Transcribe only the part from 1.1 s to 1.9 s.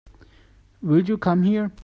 come here?